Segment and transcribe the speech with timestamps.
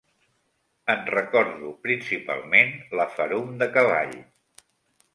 [0.93, 4.21] En recordo principalment la ferum de cavall